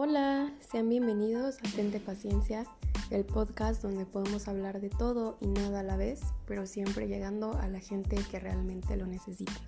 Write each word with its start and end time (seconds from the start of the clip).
Hola, 0.00 0.54
sean 0.60 0.88
bienvenidos 0.88 1.56
a 1.58 1.74
Tente 1.74 1.98
Paciencia, 1.98 2.64
el 3.10 3.24
podcast 3.24 3.82
donde 3.82 4.06
podemos 4.06 4.46
hablar 4.46 4.80
de 4.80 4.90
todo 4.90 5.38
y 5.40 5.48
nada 5.48 5.80
a 5.80 5.82
la 5.82 5.96
vez, 5.96 6.20
pero 6.46 6.66
siempre 6.66 7.08
llegando 7.08 7.54
a 7.54 7.66
la 7.66 7.80
gente 7.80 8.16
que 8.30 8.38
realmente 8.38 8.96
lo 8.96 9.08
necesita. 9.08 9.60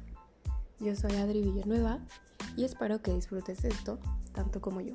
Yo 0.79 0.95
soy 0.95 1.17
Adri 1.17 1.43
Villanueva 1.43 1.99
y 2.57 2.63
espero 2.63 3.03
que 3.03 3.13
disfrutes 3.13 3.65
esto 3.65 3.99
tanto 4.33 4.61
como 4.61 4.81
yo. 4.81 4.95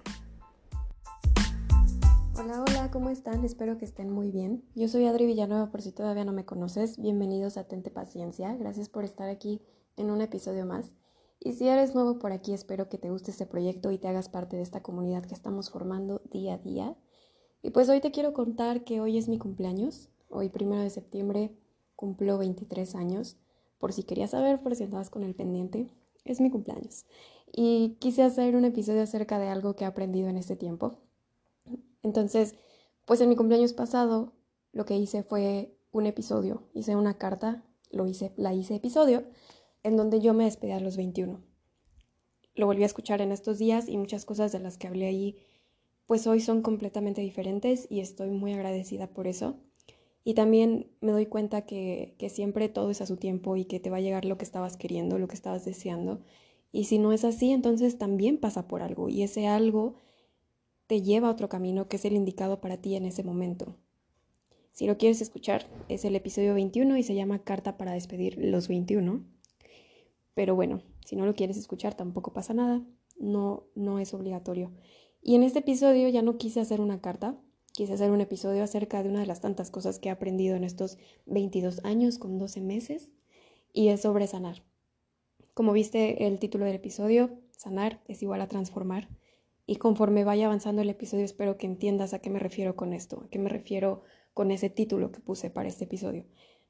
Hola, 2.38 2.64
hola, 2.66 2.90
¿cómo 2.90 3.10
están? 3.10 3.44
Espero 3.44 3.78
que 3.78 3.84
estén 3.84 4.10
muy 4.10 4.32
bien. 4.32 4.64
Yo 4.74 4.88
soy 4.88 5.06
Adri 5.06 5.26
Villanueva 5.26 5.70
por 5.70 5.82
si 5.82 5.92
todavía 5.92 6.24
no 6.24 6.32
me 6.32 6.46
conoces. 6.46 6.98
Bienvenidos 6.98 7.58
a 7.58 7.66
Tente 7.66 7.92
Paciencia. 7.92 8.56
Gracias 8.56 8.88
por 8.88 9.04
estar 9.04 9.28
aquí 9.28 9.62
en 9.98 10.12
un 10.12 10.22
episodio 10.22 10.66
más. 10.66 10.94
Y 11.46 11.54
si 11.54 11.68
eres 11.68 11.94
nuevo 11.94 12.18
por 12.18 12.32
aquí, 12.32 12.54
espero 12.54 12.90
que 12.90 12.98
te 12.98 13.12
guste 13.12 13.30
este 13.30 13.46
proyecto 13.46 13.92
y 13.92 14.00
te 14.00 14.08
hagas 14.08 14.30
parte 14.30 14.56
de 14.56 14.64
esta 14.64 14.82
comunidad 14.82 15.24
que 15.24 15.36
estamos 15.36 15.70
formando 15.70 16.20
día 16.32 16.56
a 16.56 16.58
día. 16.58 16.98
Y 17.62 17.70
pues 17.70 17.88
hoy 17.88 18.02
te 18.02 18.10
quiero 18.10 18.34
contar 18.34 18.84
que 18.84 19.00
hoy 19.00 19.20
es 19.20 19.30
mi 19.30 19.38
cumpleaños. 19.38 20.10
Hoy, 20.28 20.50
primero 20.50 20.82
de 20.82 20.90
septiembre, 20.90 21.56
cumplo 21.96 22.40
23 22.40 22.96
años. 22.96 23.38
Por 23.78 23.94
si 23.94 24.02
querías 24.02 24.32
saber, 24.32 24.60
por 24.64 24.76
si 24.76 24.86
andabas 24.86 25.12
con 25.12 25.22
el 25.22 25.36
pendiente, 25.36 25.88
es 26.24 26.42
mi 26.42 26.50
cumpleaños. 26.50 27.06
Y 27.56 27.98
quise 28.00 28.24
hacer 28.24 28.56
un 28.56 28.66
episodio 28.66 29.04
acerca 29.04 29.38
de 29.38 29.50
algo 29.50 29.76
que 29.76 29.84
he 29.84 29.88
aprendido 29.88 30.28
en 30.30 30.38
este 30.38 30.56
tiempo. 30.56 30.98
Entonces, 32.02 32.56
pues 33.06 33.22
en 33.22 33.30
mi 33.30 33.36
cumpleaños 33.36 33.74
pasado, 33.74 34.34
lo 34.72 34.86
que 34.86 34.98
hice 34.98 35.22
fue 35.22 35.78
un 35.92 36.08
episodio. 36.08 36.64
Hice 36.74 36.96
una 36.96 37.20
carta, 37.20 37.64
lo 37.92 38.08
hice, 38.08 38.34
la 38.36 38.56
hice 38.56 38.74
episodio 38.74 39.26
en 39.86 39.98
donde 39.98 40.20
yo 40.20 40.34
me 40.34 40.46
despedí 40.46 40.72
a 40.72 40.80
los 40.80 40.98
21. 40.98 41.40
Lo 42.56 42.66
volví 42.66 42.82
a 42.82 42.88
escuchar 42.88 43.22
en 43.22 43.32
estos 43.32 43.60
días 43.60 43.88
y 43.88 43.98
muchas 43.98 44.26
cosas 44.26 44.52
de 44.52 44.60
las 44.60 44.80
que 44.80 44.88
hablé 44.88 45.06
allí, 45.06 45.38
pues 46.08 46.26
hoy 46.26 46.40
son 46.40 46.64
completamente 46.64 47.22
diferentes 47.22 47.86
y 47.88 48.00
estoy 48.00 48.32
muy 48.32 48.54
agradecida 48.54 49.08
por 49.08 49.28
eso. 49.28 49.60
Y 50.24 50.34
también 50.34 50.90
me 51.02 51.12
doy 51.12 51.28
cuenta 51.28 51.68
que, 51.68 52.16
que 52.18 52.30
siempre 52.30 52.68
todo 52.68 52.90
es 52.90 53.00
a 53.02 53.06
su 53.06 53.18
tiempo 53.18 53.58
y 53.58 53.66
que 53.66 53.80
te 53.80 53.92
va 53.92 53.98
a 53.98 54.02
llegar 54.02 54.26
lo 54.26 54.40
que 54.40 54.44
estabas 54.44 54.76
queriendo, 54.76 55.20
lo 55.20 55.28
que 55.28 55.36
estabas 55.36 55.66
deseando. 55.66 56.22
Y 56.72 56.86
si 56.86 56.98
no 56.98 57.14
es 57.14 57.24
así, 57.24 57.52
entonces 57.52 58.00
también 58.00 58.40
pasa 58.40 58.68
por 58.68 58.82
algo 58.82 59.08
y 59.08 59.22
ese 59.22 59.46
algo 59.46 59.98
te 60.88 61.04
lleva 61.04 61.28
a 61.28 61.32
otro 61.32 61.48
camino 61.48 61.88
que 61.88 61.98
es 61.98 62.06
el 62.06 62.14
indicado 62.14 62.60
para 62.60 62.78
ti 62.78 62.96
en 62.96 63.06
ese 63.06 63.24
momento. 63.24 63.76
Si 64.72 64.88
lo 64.88 64.98
quieres 64.98 65.22
escuchar, 65.22 65.68
es 65.90 66.06
el 66.06 66.16
episodio 66.16 66.56
21 66.56 66.98
y 66.98 67.04
se 67.04 67.14
llama 67.14 67.44
Carta 67.44 67.78
para 67.78 67.94
despedir 67.94 68.40
los 68.40 68.68
21. 68.68 69.35
Pero 70.36 70.54
bueno, 70.54 70.82
si 71.06 71.16
no 71.16 71.26
lo 71.26 71.34
quieres 71.34 71.58
escuchar 71.58 71.96
tampoco 71.96 72.34
pasa 72.34 72.54
nada, 72.54 72.84
no, 73.18 73.64
no 73.74 74.00
es 74.00 74.14
obligatorio. 74.14 74.72
Y 75.22 75.34
en 75.34 75.42
este 75.42 75.60
episodio 75.60 76.08
ya 76.10 76.22
no 76.22 76.38
quise 76.38 76.60
hacer 76.60 76.82
una 76.82 77.02
carta, 77.02 77.36
quise 77.72 77.94
hacer 77.94 78.12
un 78.12 78.22
episodio 78.22 78.64
acerca 78.64 79.02
de 79.02 79.10
una 79.10 79.22
de 79.22 79.26
las 79.26 79.42
tantas 79.42 79.72
cosas 79.72 79.98
que 79.98 80.10
he 80.10 80.12
aprendido 80.12 80.56
en 80.56 80.64
estos 80.64 81.00
22 81.26 81.84
años 81.84 82.20
con 82.20 82.38
12 82.38 82.62
meses 82.62 83.12
y 83.74 83.88
es 83.88 84.02
sobre 84.02 84.28
sanar. 84.28 84.64
Como 85.54 85.72
viste 85.72 86.28
el 86.28 86.38
título 86.38 86.66
del 86.66 86.76
episodio, 86.76 87.40
sanar 87.58 88.02
es 88.08 88.22
igual 88.22 88.42
a 88.42 88.48
transformar. 88.48 89.10
Y 89.66 89.78
conforme 89.78 90.26
vaya 90.26 90.46
avanzando 90.46 90.82
el 90.82 90.90
episodio 90.90 91.26
espero 91.26 91.58
que 91.58 91.66
entiendas 91.66 92.14
a 92.14 92.20
qué 92.20 92.30
me 92.30 92.40
refiero 92.40 92.76
con 92.76 92.94
esto, 92.94 93.24
a 93.26 93.30
qué 93.30 93.40
me 93.40 93.50
refiero 93.50 94.04
con 94.34 94.52
ese 94.52 94.70
título 94.70 95.12
que 95.12 95.22
puse 95.22 95.50
para 95.50 95.70
este 95.70 95.86
episodio. 95.86 96.26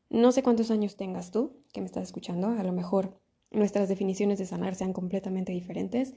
No 0.09 0.31
sé 0.31 0.43
cuántos 0.43 0.71
años 0.71 0.95
tengas 0.95 1.31
tú 1.31 1.63
que 1.73 1.81
me 1.81 1.87
estás 1.87 2.03
escuchando, 2.03 2.49
a 2.49 2.63
lo 2.63 2.71
mejor 2.71 3.19
nuestras 3.55 3.89
definiciones 3.89 4.37
de 4.37 4.45
sanar 4.45 4.75
sean 4.75 4.93
completamente 4.93 5.51
diferentes. 5.51 6.13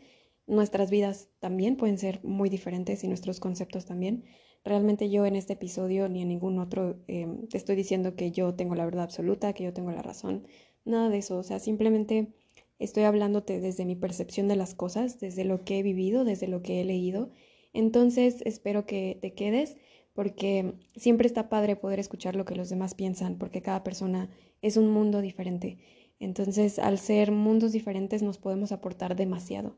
Nuestras 0.46 0.90
vidas 0.90 1.28
también 1.40 1.76
pueden 1.76 1.98
ser 1.98 2.20
muy 2.22 2.48
diferentes 2.48 3.04
y 3.04 3.08
nuestros 3.08 3.40
conceptos 3.40 3.86
también. 3.86 4.24
Realmente 4.64 5.08
yo 5.08 5.24
en 5.24 5.36
este 5.36 5.54
episodio 5.54 6.08
ni 6.08 6.22
en 6.22 6.28
ningún 6.28 6.58
otro 6.58 6.98
em, 7.06 7.46
te 7.48 7.56
estoy 7.56 7.76
diciendo 7.76 8.16
que 8.16 8.32
yo 8.32 8.54
tengo 8.54 8.74
la 8.74 8.84
verdad 8.84 9.04
absoluta, 9.04 9.52
que 9.52 9.64
yo 9.64 9.72
tengo 9.72 9.90
la 9.92 10.02
razón, 10.02 10.46
nada 10.84 11.08
de 11.08 11.18
eso. 11.18 11.38
O 11.38 11.42
sea, 11.42 11.58
simplemente 11.58 12.32
estoy 12.78 13.04
hablándote 13.04 13.60
desde 13.60 13.84
mi 13.84 13.96
percepción 13.96 14.48
de 14.48 14.56
las 14.56 14.74
cosas, 14.74 15.20
desde 15.20 15.44
lo 15.44 15.64
que 15.64 15.78
he 15.78 15.82
vivido, 15.82 16.24
desde 16.24 16.48
lo 16.48 16.62
que 16.62 16.80
he 16.80 16.84
leído. 16.84 17.30
Entonces 17.72 18.42
espero 18.44 18.86
que 18.86 19.18
te 19.20 19.34
quedes 19.34 19.76
porque 20.12 20.74
siempre 20.96 21.28
está 21.28 21.48
padre 21.48 21.76
poder 21.76 22.00
escuchar 22.00 22.34
lo 22.34 22.44
que 22.44 22.56
los 22.56 22.68
demás 22.68 22.94
piensan, 22.94 23.38
porque 23.38 23.62
cada 23.62 23.84
persona 23.84 24.30
es 24.62 24.76
un 24.76 24.90
mundo 24.90 25.20
diferente. 25.20 25.78
Entonces, 26.20 26.78
al 26.78 26.98
ser 26.98 27.32
mundos 27.32 27.72
diferentes 27.72 28.22
nos 28.22 28.38
podemos 28.38 28.72
aportar 28.72 29.16
demasiado. 29.16 29.76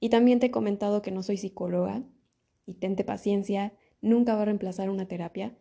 Y 0.00 0.10
también 0.10 0.40
te 0.40 0.46
he 0.46 0.50
comentado 0.50 1.02
que 1.02 1.10
no 1.10 1.22
soy 1.22 1.36
psicóloga 1.36 2.02
y 2.66 2.74
tente 2.74 3.04
paciencia, 3.04 3.72
nunca 4.00 4.34
va 4.34 4.42
a 4.42 4.46
reemplazar 4.46 4.90
una 4.90 5.06
terapia. 5.06 5.56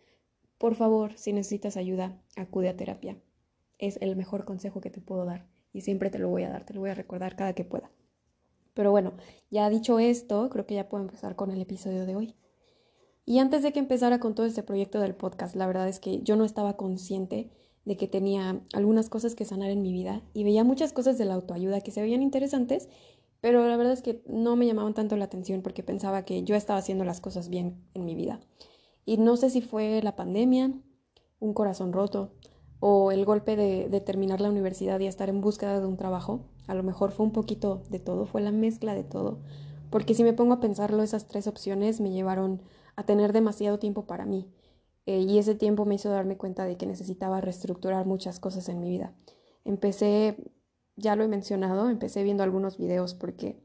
Por 0.57 0.75
favor, 0.75 1.17
si 1.17 1.33
necesitas 1.33 1.77
ayuda, 1.77 2.21
acude 2.35 2.69
a 2.69 2.77
terapia. 2.77 3.17
Es 3.77 3.97
el 4.01 4.15
mejor 4.15 4.45
consejo 4.45 4.81
que 4.81 4.89
te 4.89 5.01
puedo 5.01 5.25
dar 5.25 5.47
y 5.73 5.81
siempre 5.81 6.09
te 6.09 6.19
lo 6.19 6.29
voy 6.29 6.43
a 6.43 6.49
dar, 6.49 6.65
te 6.65 6.73
lo 6.73 6.79
voy 6.79 6.89
a 6.89 6.95
recordar 6.95 7.35
cada 7.35 7.53
que 7.53 7.65
pueda. 7.65 7.91
Pero 8.73 8.91
bueno, 8.91 9.13
ya 9.51 9.69
dicho 9.69 9.99
esto, 9.99 10.49
creo 10.49 10.65
que 10.65 10.75
ya 10.75 10.89
puedo 10.89 11.03
empezar 11.03 11.35
con 11.35 11.51
el 11.51 11.61
episodio 11.61 12.05
de 12.05 12.15
hoy. 12.15 12.35
Y 13.25 13.39
antes 13.39 13.63
de 13.63 13.71
que 13.71 13.79
empezara 13.79 14.19
con 14.19 14.35
todo 14.35 14.45
este 14.45 14.63
proyecto 14.63 14.99
del 14.99 15.15
podcast, 15.15 15.55
la 15.55 15.65
verdad 15.65 15.87
es 15.87 15.99
que 15.99 16.21
yo 16.21 16.35
no 16.35 16.45
estaba 16.45 16.77
consciente 16.77 17.49
de 17.85 17.97
que 17.97 18.07
tenía 18.07 18.61
algunas 18.73 19.09
cosas 19.09 19.35
que 19.35 19.45
sanar 19.45 19.69
en 19.69 19.81
mi 19.81 19.93
vida 19.93 20.21
y 20.33 20.43
veía 20.43 20.63
muchas 20.63 20.91
cosas 20.91 21.17
de 21.17 21.25
la 21.25 21.35
autoayuda 21.35 21.81
que 21.81 21.91
se 21.91 22.01
veían 22.01 22.23
interesantes, 22.23 22.89
pero 23.41 23.67
la 23.67 23.77
verdad 23.77 23.93
es 23.93 24.01
que 24.01 24.23
no 24.27 24.55
me 24.55 24.65
llamaban 24.65 24.95
tanto 24.95 25.15
la 25.15 25.25
atención 25.25 25.61
porque 25.61 25.83
pensaba 25.83 26.25
que 26.25 26.43
yo 26.43 26.55
estaba 26.55 26.79
haciendo 26.79 27.05
las 27.05 27.21
cosas 27.21 27.49
bien 27.49 27.83
en 27.93 28.03
mi 28.03 28.15
vida. 28.15 28.39
Y 29.05 29.17
no 29.17 29.37
sé 29.37 29.51
si 29.51 29.61
fue 29.61 30.01
la 30.01 30.15
pandemia, 30.15 30.73
un 31.39 31.53
corazón 31.53 31.93
roto 31.93 32.33
o 32.79 33.11
el 33.11 33.23
golpe 33.23 33.55
de, 33.55 33.87
de 33.87 34.01
terminar 34.01 34.41
la 34.41 34.49
universidad 34.49 34.99
y 34.99 35.05
estar 35.05 35.29
en 35.29 35.41
búsqueda 35.41 35.79
de 35.79 35.85
un 35.85 35.97
trabajo. 35.97 36.41
A 36.65 36.73
lo 36.73 36.81
mejor 36.81 37.11
fue 37.11 37.27
un 37.27 37.31
poquito 37.31 37.83
de 37.89 37.99
todo, 37.99 38.25
fue 38.25 38.41
la 38.41 38.51
mezcla 38.51 38.95
de 38.95 39.03
todo. 39.03 39.41
Porque 39.91 40.15
si 40.15 40.23
me 40.23 40.33
pongo 40.33 40.55
a 40.55 40.59
pensarlo, 40.59 41.03
esas 41.03 41.27
tres 41.27 41.45
opciones 41.45 42.01
me 42.01 42.09
llevaron 42.09 42.63
a 42.95 43.05
tener 43.05 43.31
demasiado 43.31 43.77
tiempo 43.77 44.07
para 44.07 44.25
mí 44.25 44.47
eh, 45.05 45.19
y 45.19 45.37
ese 45.37 45.55
tiempo 45.55 45.85
me 45.85 45.95
hizo 45.95 46.09
darme 46.09 46.37
cuenta 46.37 46.65
de 46.65 46.77
que 46.77 46.85
necesitaba 46.85 47.41
reestructurar 47.41 48.05
muchas 48.05 48.39
cosas 48.39 48.69
en 48.69 48.79
mi 48.79 48.89
vida. 48.89 49.13
Empecé, 49.63 50.51
ya 50.95 51.15
lo 51.15 51.23
he 51.23 51.27
mencionado, 51.27 51.89
empecé 51.89 52.23
viendo 52.23 52.43
algunos 52.43 52.77
videos 52.77 53.13
porque 53.13 53.61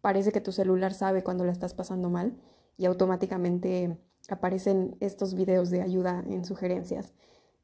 parece 0.00 0.32
que 0.32 0.40
tu 0.40 0.52
celular 0.52 0.94
sabe 0.94 1.22
cuando 1.22 1.44
la 1.44 1.52
estás 1.52 1.74
pasando 1.74 2.10
mal 2.10 2.36
y 2.76 2.86
automáticamente 2.86 3.98
aparecen 4.28 4.96
estos 5.00 5.34
videos 5.34 5.70
de 5.70 5.82
ayuda 5.82 6.24
en 6.28 6.44
sugerencias. 6.44 7.12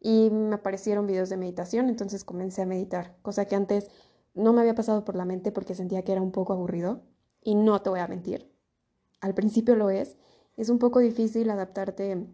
Y 0.00 0.30
me 0.30 0.56
aparecieron 0.56 1.06
videos 1.06 1.30
de 1.30 1.38
meditación, 1.38 1.88
entonces 1.88 2.24
comencé 2.24 2.62
a 2.62 2.66
meditar, 2.66 3.16
cosa 3.22 3.46
que 3.46 3.56
antes 3.56 3.90
no 4.34 4.52
me 4.52 4.60
había 4.60 4.74
pasado 4.74 5.04
por 5.04 5.16
la 5.16 5.24
mente 5.24 5.52
porque 5.52 5.74
sentía 5.74 6.02
que 6.02 6.12
era 6.12 6.20
un 6.20 6.32
poco 6.32 6.52
aburrido. 6.52 7.02
Y 7.42 7.54
no 7.54 7.80
te 7.82 7.90
voy 7.90 8.00
a 8.00 8.08
mentir, 8.08 8.50
al 9.20 9.34
principio 9.34 9.76
lo 9.76 9.88
es. 9.90 10.16
Es 10.56 10.68
un 10.68 10.78
poco 10.78 11.00
difícil 11.00 11.50
adaptarte 11.50 12.26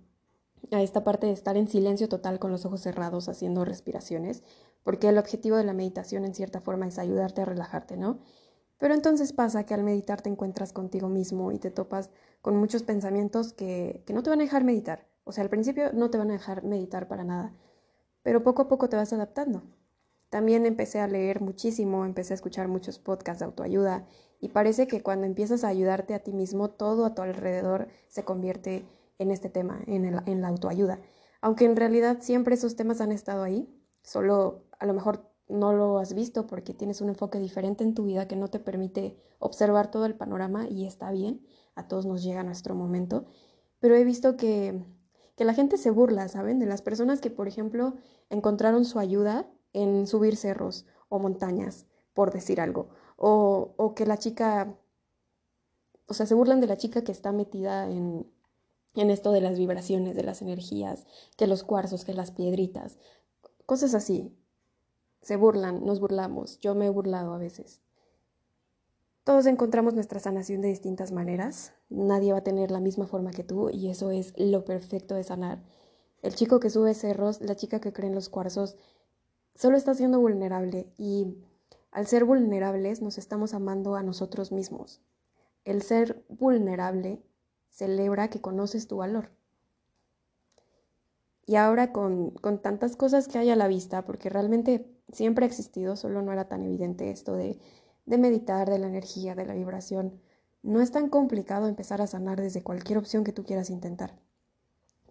a 0.71 0.83
esta 0.83 1.05
parte 1.05 1.27
de 1.27 1.33
estar 1.33 1.57
en 1.57 1.69
silencio 1.69 2.09
total 2.09 2.39
con 2.39 2.51
los 2.51 2.65
ojos 2.65 2.81
cerrados 2.81 3.29
haciendo 3.29 3.65
respiraciones, 3.65 4.43
porque 4.83 5.09
el 5.09 5.19
objetivo 5.19 5.57
de 5.57 5.65
la 5.65 5.73
meditación 5.73 6.25
en 6.25 6.35
cierta 6.35 6.61
forma 6.61 6.87
es 6.87 6.99
ayudarte 6.99 7.43
a 7.43 7.45
relajarte, 7.45 7.97
¿no? 7.97 8.19
Pero 8.79 8.95
entonces 8.95 9.33
pasa 9.33 9.65
que 9.65 9.75
al 9.75 9.83
meditar 9.83 10.23
te 10.23 10.31
encuentras 10.31 10.73
contigo 10.73 11.09
mismo 11.09 11.53
y 11.53 11.59
te 11.59 11.71
topas 11.71 12.11
con 12.41 12.57
muchos 12.57 12.83
pensamientos 12.83 13.53
que, 13.53 14.03
que 14.07 14.15
no 14.15 14.23
te 14.23 14.31
van 14.31 14.41
a 14.41 14.45
dejar 14.45 14.65
meditar. 14.65 15.07
O 15.25 15.33
sea, 15.33 15.45
al 15.45 15.51
principio 15.51 15.93
no 15.93 16.11
te 16.11 16.19
van 16.19 16.31
a 16.31 16.35
dejar 16.35 16.65
meditar 16.65 17.07
para 17.07 17.25
nada, 17.25 17.55
pero 18.23 18.43
poco 18.43 18.63
a 18.63 18.69
poco 18.69 18.89
te 18.89 18.97
vas 18.97 19.13
adaptando. 19.13 19.63
También 20.31 20.65
empecé 20.65 21.01
a 21.01 21.09
leer 21.09 21.41
muchísimo, 21.41 22.05
empecé 22.05 22.33
a 22.33 22.37
escuchar 22.37 22.69
muchos 22.69 22.99
podcasts 22.99 23.41
de 23.41 23.47
autoayuda 23.47 24.07
y 24.41 24.49
parece 24.49 24.87
que 24.87 25.03
cuando 25.03 25.27
empiezas 25.27 25.65
a 25.65 25.69
ayudarte 25.69 26.15
a 26.15 26.21
ti 26.21 26.33
mismo, 26.33 26.71
todo 26.71 27.05
a 27.05 27.15
tu 27.15 27.23
alrededor 27.23 27.89
se 28.09 28.25
convierte 28.25 28.77
en 28.77 29.00
este 29.29 29.51
tema, 29.51 29.81
en, 29.87 30.05
en 30.27 30.41
la 30.41 30.49
autoayuda. 30.49 31.01
Aunque 31.41 31.65
en 31.65 31.77
realidad 31.77 32.19
siempre 32.21 32.55
esos 32.55 32.77
temas 32.77 33.01
han 33.01 33.13
estado 33.13 33.43
ahí, 33.43 33.69
solo 34.03 34.65
a 34.79 34.87
lo 34.87 34.95
mejor 34.95 35.31
no 35.49 35.73
lo 35.73 35.99
has 35.99 36.15
visto 36.15 36.47
porque 36.47 36.75
tienes 36.75 37.01
un 37.01 37.09
enfoque 37.09 37.39
diferente 37.39 37.85
en 37.85 37.95
tu 37.95 38.05
vida 38.05 38.29
que 38.29 38.37
no 38.37 38.49
te 38.49 38.61
permite 38.61 39.17
observar 39.39 39.91
todo 39.91 40.07
el 40.07 40.15
panorama 40.15 40.69
y 40.69 40.87
está 40.87 41.11
bien, 41.11 41.45
a 41.75 41.89
todos 41.89 42.07
nos 42.07 42.23
llega 42.23 42.43
nuestro 42.43 42.75
momento, 42.75 43.27
pero 43.81 43.97
he 43.97 44.05
visto 44.05 44.37
que, 44.37 44.85
que 45.37 45.45
la 45.45 45.55
gente 45.55 45.77
se 45.77 45.91
burla, 45.91 46.29
¿saben? 46.29 46.59
De 46.59 46.67
las 46.67 46.83
personas 46.83 47.21
que, 47.21 47.31
por 47.31 47.49
ejemplo, 47.49 47.95
encontraron 48.29 48.85
su 48.85 48.99
ayuda 48.99 49.51
en 49.73 50.07
subir 50.07 50.37
cerros 50.37 50.87
o 51.09 51.19
montañas, 51.19 51.87
por 52.15 52.33
decir 52.33 52.61
algo, 52.61 52.91
o, 53.17 53.75
o 53.77 53.95
que 53.95 54.07
la 54.07 54.19
chica, 54.19 54.77
o 56.07 56.15
sea, 56.15 56.27
se 56.27 56.35
burlan 56.35 56.61
de 56.61 56.67
la 56.67 56.77
chica 56.77 57.03
que 57.03 57.13
está 57.13 57.33
metida 57.33 57.89
en, 57.89 58.27
en 58.95 59.11
esto 59.11 59.33
de 59.33 59.41
las 59.41 59.59
vibraciones, 59.59 60.17
de 60.17 60.23
las 60.23 60.43
energías, 60.43 61.07
que 61.37 61.47
los 61.47 61.63
cuarzos, 61.63 62.05
que 62.05 62.15
las 62.15 62.31
piedritas, 62.31 62.99
cosas 63.67 63.95
así. 63.95 64.37
Se 65.23 65.37
burlan, 65.37 65.85
nos 65.85 66.01
burlamos, 66.01 66.59
yo 66.61 66.75
me 66.75 66.87
he 66.87 66.91
burlado 66.91 67.35
a 67.35 67.39
veces. 67.39 67.81
Todos 69.25 69.47
encontramos 69.47 69.95
nuestra 69.95 70.19
sanación 70.19 70.63
de 70.63 70.69
distintas 70.69 71.13
maneras. 71.13 71.75
Nadie 71.91 72.33
va 72.33 72.39
a 72.39 72.45
tener 72.45 72.71
la 72.71 72.81
misma 72.81 73.07
forma 73.07 73.31
que 73.31 73.45
tú 73.45 73.69
y 73.71 73.91
eso 73.91 74.11
es 74.11 74.33
lo 74.37 74.65
perfecto 74.65 75.15
de 75.15 75.25
sanar. 75.25 75.63
El 76.23 76.35
chico 76.35 76.59
que 76.59 76.71
sube 76.71 76.95
cerros, 76.95 77.41
la 77.41 77.55
chica 77.55 77.81
que 77.81 77.93
cree 77.93 78.09
en 78.09 78.15
los 78.15 78.29
cuarzos, 78.29 78.77
solo 79.55 79.77
está 79.77 79.95
siendo 79.95 80.21
vulnerable 80.21 80.93
y 80.97 81.37
al 81.93 82.07
ser 82.07 82.25
vulnerables 82.25 83.03
nos 83.03 83.19
estamos 83.19 83.53
amando 83.53 83.95
a 83.95 84.03
nosotros 84.03 84.53
mismos. 84.53 85.01
El 85.65 85.83
ser 85.83 86.25
vulnerable 86.29 87.23
celebra 87.71 88.29
que 88.29 88.41
conoces 88.41 88.87
tu 88.89 88.99
valor. 88.99 89.31
Y 91.47 91.57
ahora 91.57 91.93
con, 91.93 92.31
con 92.31 92.61
tantas 92.61 92.97
cosas 92.97 93.27
que 93.27 93.39
hay 93.39 93.51
a 93.51 93.57
la 93.57 93.69
vista, 93.69 94.05
porque 94.05 94.29
realmente 94.29 94.87
siempre 95.13 95.45
ha 95.45 95.49
existido, 95.49 95.97
solo 95.97 96.23
no 96.23 96.33
era 96.33 96.49
tan 96.49 96.63
evidente 96.63 97.11
esto 97.11 97.35
de 97.35 97.59
de 98.11 98.19
meditar, 98.19 98.69
de 98.69 98.79
la 98.79 98.89
energía, 98.89 99.37
de 99.37 99.47
la 99.47 99.55
vibración. 99.55 100.21
No 100.63 100.81
es 100.81 100.91
tan 100.91 101.09
complicado 101.09 101.69
empezar 101.69 102.03
a 102.03 102.09
sanar 102.09 102.41
desde 102.41 102.63
cualquier 102.63 102.99
opción 102.99 103.23
que 103.23 103.33
tú 103.33 103.45
quieras 103.45 103.71
intentar. 103.71 104.19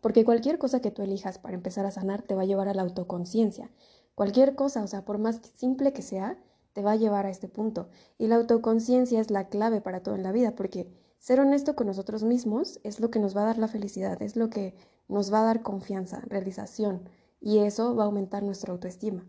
Porque 0.02 0.26
cualquier 0.26 0.60
cosa 0.60 0.82
que 0.82 0.92
tú 0.92 1.02
elijas 1.02 1.40
para 1.40 1.56
empezar 1.56 1.86
a 1.86 1.92
sanar 1.92 2.22
te 2.22 2.36
va 2.36 2.42
a 2.42 2.46
llevar 2.46 2.68
a 2.68 2.74
la 2.74 2.82
autoconciencia. 2.82 3.72
Cualquier 4.16 4.56
cosa, 4.56 4.84
o 4.84 4.88
sea, 4.88 5.06
por 5.06 5.18
más 5.18 5.40
simple 5.56 5.94
que 5.94 6.02
sea, 6.02 6.38
te 6.74 6.84
va 6.84 6.92
a 6.92 6.98
llevar 6.98 7.26
a 7.26 7.30
este 7.30 7.48
punto. 7.48 7.90
Y 8.18 8.28
la 8.28 8.36
autoconciencia 8.36 9.22
es 9.22 9.32
la 9.32 9.48
clave 9.48 9.80
para 9.80 10.04
todo 10.04 10.16
en 10.16 10.24
la 10.24 10.34
vida, 10.34 10.56
porque 10.56 10.92
ser 11.20 11.40
honesto 11.40 11.76
con 11.76 11.88
nosotros 11.88 12.24
mismos 12.24 12.80
es 12.84 13.00
lo 13.00 13.12
que 13.12 13.20
nos 13.20 13.36
va 13.36 13.42
a 13.42 13.46
dar 13.46 13.58
la 13.58 13.68
felicidad, 13.68 14.22
es 14.22 14.36
lo 14.36 14.50
que 14.50 14.76
nos 15.08 15.32
va 15.34 15.42
a 15.42 15.46
dar 15.46 15.62
confianza, 15.62 16.22
realización, 16.28 17.10
y 17.42 17.60
eso 17.60 17.96
va 17.96 18.04
a 18.04 18.06
aumentar 18.08 18.44
nuestra 18.44 18.74
autoestima. 18.74 19.26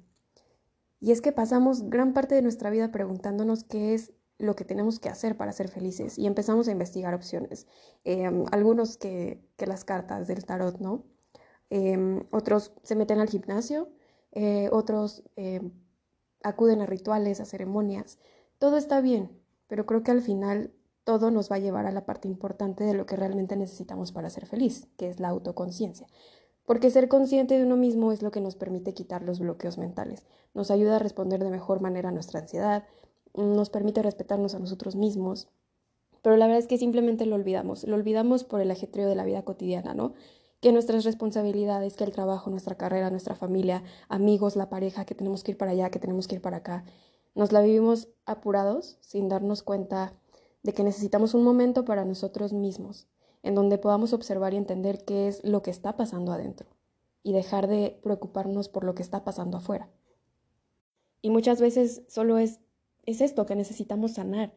Y 1.01 1.13
es 1.13 1.21
que 1.21 1.33
pasamos 1.33 1.89
gran 1.89 2.13
parte 2.13 2.35
de 2.35 2.43
nuestra 2.43 2.71
vida 2.71 2.93
preguntándonos 2.93 3.65
qué 3.65 3.95
es 3.95 4.13
lo 4.39 4.55
que 4.57 4.65
tenemos 4.65 4.99
que 5.01 5.09
hacer 5.09 5.37
para 5.37 5.53
ser 5.53 5.69
felices 5.69 6.19
y 6.19 6.27
empezamos 6.27 6.69
a 6.69 6.73
investigar 6.73 7.15
opciones. 7.15 7.67
Em, 8.05 8.45
algunos 8.53 8.97
que, 8.97 9.43
las 9.59 9.85
cartas 9.85 10.29
del 10.29 10.45
tarot, 10.45 10.79
¿no? 10.79 11.05
Em, 11.71 12.25
otros 12.31 12.73
se 12.83 12.97
meten 12.97 13.21
al 13.21 13.29
gimnasio, 13.29 13.91
eh, 14.33 14.69
otros 14.73 15.23
em, 15.37 15.73
acuden 16.43 16.81
a 16.81 16.87
rituales, 16.87 17.41
a 17.41 17.45
ceremonias. 17.45 18.19
Todo 18.59 18.77
está 18.77 19.01
bien, 19.01 19.31
pero 19.69 19.87
creo 19.87 20.03
que 20.03 20.11
al 20.11 20.23
final 20.23 20.73
todo 21.05 21.31
nos 21.31 21.51
va 21.51 21.57
a 21.57 21.61
llevar 21.61 21.87
a 21.87 21.93
la 21.93 22.05
parte 22.07 22.29
importante 22.29 22.85
de 22.85 22.95
lo 22.95 23.07
que 23.07 23.17
realmente 23.17 23.57
necesitamos 23.57 24.13
para 24.13 24.31
ser 24.31 24.47
feliz, 24.47 24.89
que 24.97 25.09
es 25.09 25.21
la 25.21 25.29
autoconciencia. 25.29 26.07
Porque 26.67 26.91
ser 26.91 27.09
consciente 27.09 27.57
de 27.57 27.65
uno 27.65 27.77
mismo 27.77 28.13
es 28.13 28.23
lo 28.23 28.31
que 28.31 28.41
nos 28.41 28.55
permite 28.57 28.95
quitar 28.95 29.23
los 29.23 29.41
bloqueos 29.41 29.79
mentales, 29.79 30.25
nos 30.55 30.71
ayuda 30.71 30.97
a 30.97 31.01
responder 31.01 31.43
de 31.43 31.51
mejor 31.51 31.81
manera 31.81 32.11
a 32.11 32.13
nuestra 32.13 32.41
ansiedad, 32.41 32.85
nos 33.35 33.71
permite 33.71 34.03
respetarnos 34.03 34.55
a 34.55 34.59
nosotros 34.59 34.95
mismos, 34.95 35.49
pero 36.23 36.37
la 36.37 36.47
verdad 36.47 36.61
es 36.61 36.67
que 36.67 36.79
simplemente 36.79 37.27
lo 37.27 37.37
olvidamos, 37.37 37.85
lo 37.85 37.97
olvidamos 37.97 38.45
por 38.45 38.61
el 38.61 38.71
ajetreo 38.71 39.09
de 39.09 39.15
la 39.15 39.25
vida 39.25 39.43
cotidiana, 39.43 39.95
¿no? 39.95 40.13
Que 40.61 40.73
nuestras 40.73 41.05
responsabilidades, 41.05 41.97
que 41.97 42.05
el 42.05 42.13
trabajo, 42.13 42.51
nuestra 42.51 42.77
carrera, 42.77 43.11
nuestra 43.11 43.35
familia, 43.35 43.83
amigos, 44.09 44.57
la 44.57 44.69
pareja, 44.69 45.07
que 45.07 45.15
tenemos 45.15 45.43
que 45.43 45.53
ir 45.53 45.59
para 45.59 45.71
allá, 45.73 45.91
que 45.91 45.99
tenemos 45.99 46.29
que 46.29 46.37
ir 46.37 46.43
para 46.43 46.59
acá, 46.59 46.85
nos 47.35 47.53
la 47.53 47.63
vivimos 47.63 48.09
apurados 48.27 48.99
sin 49.01 49.29
darnos 49.29 49.63
cuenta 49.63 50.15
de 50.63 50.73
que 50.73 50.85
necesitamos 50.85 51.35
un 51.35 51.45
momento 51.45 51.85
para 51.85 52.05
nosotros 52.05 52.53
mismos 52.53 53.09
en 53.43 53.55
donde 53.55 53.79
podamos 53.79 54.13
observar 54.13 54.55
y 54.55 54.59
entender 54.59 55.05
qué 55.05 55.29
es 55.29 55.43
lo 55.45 55.63
que 55.63 55.71
está 55.71 55.97
pasando 55.97 56.33
adentro 56.33 56.69
y 57.23 57.33
dejar 57.33 57.67
de 57.67 57.99
preocuparnos 58.03 58.69
por 58.69 58.85
lo 58.85 58.95
que 58.95 59.03
está 59.03 59.25
pasando 59.25 59.59
afuera. 59.59 59.89
Y 61.23 61.31
muchas 61.31 61.61
veces 61.61 62.03
solo 62.09 62.39
es, 62.39 62.61
es 63.05 63.21
esto 63.21 63.47
que 63.47 63.57
necesitamos 63.57 64.13
sanar 64.13 64.53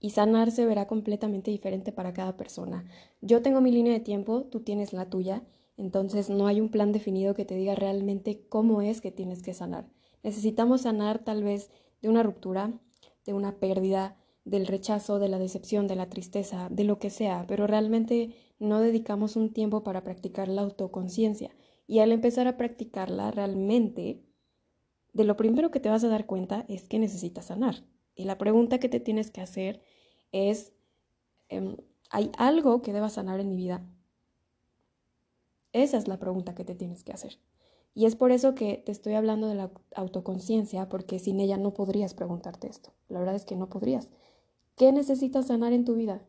y 0.00 0.10
sanar 0.10 0.50
se 0.50 0.66
verá 0.66 0.86
completamente 0.86 1.50
diferente 1.50 1.92
para 1.92 2.12
cada 2.12 2.36
persona. 2.36 2.84
Yo 3.20 3.42
tengo 3.42 3.60
mi 3.60 3.70
línea 3.70 3.92
de 3.92 4.00
tiempo, 4.00 4.44
tú 4.44 4.60
tienes 4.60 4.92
la 4.92 5.08
tuya, 5.08 5.42
entonces 5.76 6.30
no 6.30 6.46
hay 6.46 6.60
un 6.60 6.70
plan 6.70 6.92
definido 6.92 7.34
que 7.34 7.44
te 7.44 7.54
diga 7.54 7.74
realmente 7.74 8.46
cómo 8.48 8.82
es 8.82 9.00
que 9.00 9.12
tienes 9.12 9.42
que 9.42 9.54
sanar. 9.54 9.86
Necesitamos 10.22 10.82
sanar 10.82 11.18
tal 11.18 11.44
vez 11.44 11.70
de 12.02 12.08
una 12.08 12.22
ruptura, 12.22 12.72
de 13.24 13.34
una 13.34 13.58
pérdida, 13.58 14.16
del 14.46 14.68
rechazo, 14.68 15.18
de 15.18 15.28
la 15.28 15.40
decepción, 15.40 15.88
de 15.88 15.96
la 15.96 16.08
tristeza, 16.08 16.68
de 16.70 16.84
lo 16.84 17.00
que 17.00 17.10
sea, 17.10 17.44
pero 17.48 17.66
realmente 17.66 18.36
no 18.60 18.80
dedicamos 18.80 19.34
un 19.34 19.52
tiempo 19.52 19.82
para 19.82 20.04
practicar 20.04 20.46
la 20.46 20.62
autoconciencia. 20.62 21.50
Y 21.88 21.98
al 21.98 22.12
empezar 22.12 22.46
a 22.46 22.56
practicarla, 22.56 23.32
realmente, 23.32 24.22
de 25.12 25.24
lo 25.24 25.36
primero 25.36 25.72
que 25.72 25.80
te 25.80 25.90
vas 25.90 26.04
a 26.04 26.08
dar 26.08 26.26
cuenta 26.26 26.64
es 26.68 26.88
que 26.88 27.00
necesitas 27.00 27.46
sanar. 27.46 27.84
Y 28.14 28.24
la 28.24 28.38
pregunta 28.38 28.78
que 28.78 28.88
te 28.88 29.00
tienes 29.00 29.32
que 29.32 29.40
hacer 29.40 29.82
es, 30.30 30.72
em, 31.48 31.76
¿hay 32.10 32.30
algo 32.38 32.82
que 32.82 32.92
deba 32.92 33.08
sanar 33.08 33.40
en 33.40 33.48
mi 33.48 33.56
vida? 33.56 33.84
Esa 35.72 35.98
es 35.98 36.06
la 36.06 36.20
pregunta 36.20 36.54
que 36.54 36.64
te 36.64 36.76
tienes 36.76 37.02
que 37.02 37.12
hacer. 37.12 37.40
Y 37.94 38.06
es 38.06 38.14
por 38.14 38.30
eso 38.30 38.54
que 38.54 38.76
te 38.76 38.92
estoy 38.92 39.14
hablando 39.14 39.48
de 39.48 39.56
la 39.56 39.72
autoconciencia, 39.96 40.88
porque 40.88 41.18
sin 41.18 41.40
ella 41.40 41.56
no 41.56 41.74
podrías 41.74 42.14
preguntarte 42.14 42.68
esto. 42.68 42.92
La 43.08 43.18
verdad 43.18 43.34
es 43.34 43.44
que 43.44 43.56
no 43.56 43.68
podrías. 43.68 44.10
¿Qué 44.76 44.92
necesitas 44.92 45.46
sanar 45.46 45.72
en 45.72 45.86
tu 45.86 45.94
vida? 45.94 46.20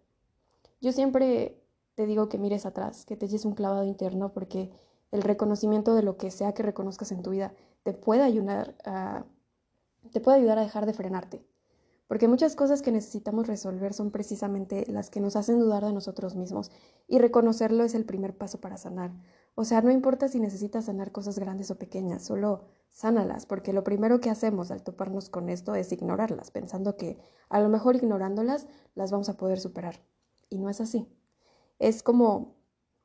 Yo 0.79 0.93
siempre 0.93 1.61
te 1.95 2.05
digo 2.05 2.29
que 2.29 2.37
mires 2.37 2.65
atrás, 2.65 3.05
que 3.05 3.17
te 3.17 3.25
eches 3.25 3.43
un 3.43 3.53
clavado 3.53 3.83
interno, 3.83 4.31
porque 4.31 4.71
el 5.11 5.21
reconocimiento 5.21 5.93
de 5.93 6.03
lo 6.03 6.15
que 6.15 6.31
sea 6.31 6.53
que 6.53 6.63
reconozcas 6.63 7.11
en 7.11 7.23
tu 7.23 7.31
vida 7.31 7.53
te 7.83 7.93
puede 7.93 8.23
ayudar 8.23 8.75
a, 8.85 9.25
te 10.13 10.21
puede 10.21 10.37
ayudar 10.37 10.59
a 10.59 10.61
dejar 10.61 10.85
de 10.85 10.93
frenarte. 10.93 11.45
Porque 12.07 12.29
muchas 12.29 12.55
cosas 12.55 12.81
que 12.81 12.93
necesitamos 12.93 13.47
resolver 13.47 13.93
son 13.93 14.11
precisamente 14.11 14.85
las 14.87 15.09
que 15.09 15.19
nos 15.19 15.35
hacen 15.35 15.59
dudar 15.59 15.83
de 15.83 15.91
nosotros 15.91 16.35
mismos 16.35 16.71
y 17.05 17.19
reconocerlo 17.19 17.83
es 17.83 17.95
el 17.95 18.05
primer 18.05 18.37
paso 18.37 18.61
para 18.61 18.77
sanar. 18.77 19.11
O 19.55 19.65
sea, 19.65 19.81
no 19.81 19.91
importa 19.91 20.29
si 20.29 20.39
necesitas 20.39 20.85
sanar 20.85 21.11
cosas 21.11 21.37
grandes 21.37 21.69
o 21.69 21.77
pequeñas, 21.77 22.23
solo 22.23 22.61
sánalas, 22.97 23.45
porque 23.45 23.73
lo 23.73 23.83
primero 23.83 24.19
que 24.19 24.31
hacemos 24.31 24.71
al 24.71 24.81
toparnos 24.81 25.29
con 25.29 25.49
esto 25.49 25.75
es 25.75 25.91
ignorarlas, 25.91 26.49
pensando 26.49 26.97
que 26.97 27.19
a 27.47 27.59
lo 27.59 27.69
mejor 27.69 27.95
ignorándolas 27.95 28.67
las 28.95 29.11
vamos 29.11 29.29
a 29.29 29.37
poder 29.37 29.59
superar. 29.59 30.01
Y 30.49 30.57
no 30.57 30.67
es 30.67 30.81
así. 30.81 31.07
Es 31.77 32.01
como 32.01 32.55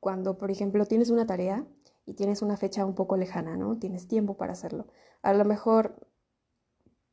cuando, 0.00 0.38
por 0.38 0.50
ejemplo, 0.50 0.86
tienes 0.86 1.10
una 1.10 1.26
tarea 1.26 1.66
y 2.06 2.14
tienes 2.14 2.40
una 2.40 2.56
fecha 2.56 2.86
un 2.86 2.94
poco 2.94 3.18
lejana, 3.18 3.58
¿no? 3.58 3.78
Tienes 3.78 4.08
tiempo 4.08 4.38
para 4.38 4.54
hacerlo. 4.54 4.86
A 5.20 5.34
lo 5.34 5.44
mejor 5.44 5.94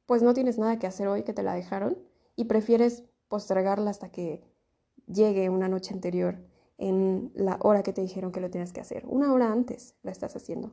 pues 0.06 0.24
no 0.24 0.34
tienes 0.34 0.58
nada 0.58 0.80
que 0.80 0.88
hacer 0.88 1.10
hoy 1.10 1.24
que 1.24 1.34
te 1.34 1.44
la 1.44 1.54
dejaron 1.54 1.98
y 2.38 2.46
prefieres 2.46 3.04
postergarla 3.28 3.92
hasta 3.92 4.10
que 4.10 4.42
llegue 5.06 5.50
una 5.50 5.68
noche 5.68 5.94
anterior 5.94 6.40
en 6.78 7.34
la 7.36 7.60
hora 7.62 7.84
que 7.84 7.92
te 7.92 8.02
dijeron 8.02 8.32
que 8.32 8.40
lo 8.40 8.50
tienes 8.50 8.72
que 8.72 8.80
hacer. 8.80 9.04
Una 9.06 9.34
hora 9.34 9.52
antes 9.52 9.96
la 10.02 10.12
estás 10.12 10.38
haciendo. 10.38 10.72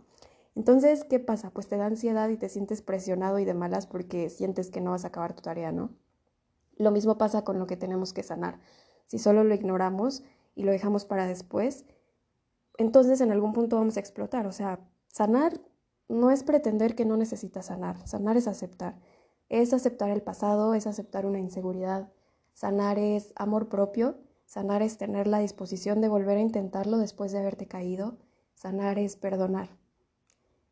Entonces, 0.56 1.04
¿qué 1.04 1.20
pasa? 1.20 1.50
Pues 1.50 1.68
te 1.68 1.76
da 1.76 1.86
ansiedad 1.86 2.28
y 2.30 2.36
te 2.36 2.48
sientes 2.48 2.82
presionado 2.82 3.38
y 3.38 3.44
de 3.44 3.54
malas 3.54 3.86
porque 3.86 4.30
sientes 4.30 4.70
que 4.70 4.80
no 4.80 4.90
vas 4.90 5.04
a 5.04 5.08
acabar 5.08 5.34
tu 5.34 5.42
tarea, 5.42 5.70
¿no? 5.70 5.90
Lo 6.76 6.90
mismo 6.90 7.18
pasa 7.18 7.44
con 7.44 7.58
lo 7.58 7.66
que 7.66 7.76
tenemos 7.76 8.12
que 8.12 8.22
sanar. 8.22 8.58
Si 9.06 9.18
solo 9.18 9.44
lo 9.44 9.54
ignoramos 9.54 10.24
y 10.54 10.64
lo 10.64 10.72
dejamos 10.72 11.04
para 11.04 11.26
después, 11.26 11.84
entonces 12.78 13.20
en 13.20 13.30
algún 13.30 13.52
punto 13.52 13.76
vamos 13.76 13.96
a 13.96 14.00
explotar. 14.00 14.46
O 14.46 14.52
sea, 14.52 14.80
sanar 15.06 15.60
no 16.08 16.30
es 16.30 16.42
pretender 16.42 16.96
que 16.96 17.04
no 17.04 17.16
necesitas 17.16 17.66
sanar. 17.66 18.06
Sanar 18.08 18.36
es 18.36 18.48
aceptar 18.48 18.98
es 19.48 19.72
aceptar 19.72 20.10
el 20.10 20.22
pasado, 20.22 20.74
es 20.74 20.86
aceptar 20.86 21.26
una 21.26 21.38
inseguridad. 21.38 22.10
Sanar 22.52 22.98
es 22.98 23.32
amor 23.36 23.68
propio, 23.68 24.18
sanar 24.44 24.82
es 24.82 24.98
tener 24.98 25.26
la 25.26 25.38
disposición 25.38 26.00
de 26.00 26.08
volver 26.08 26.38
a 26.38 26.42
intentarlo 26.42 26.98
después 26.98 27.32
de 27.32 27.38
haberte 27.38 27.66
caído, 27.66 28.18
sanar 28.54 28.98
es 28.98 29.16
perdonar. 29.16 29.68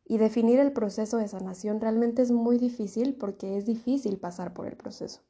Y 0.04 0.18
definir 0.18 0.58
el 0.60 0.72
proceso 0.72 1.16
de 1.16 1.28
sanación 1.28 1.80
realmente 1.80 2.22
es 2.22 2.30
muy 2.30 2.58
difícil 2.58 3.14
porque 3.14 3.56
es 3.56 3.64
difícil 3.64 4.18
pasar 4.18 4.52
por 4.52 4.66
el 4.66 4.76
proceso. 4.76 5.20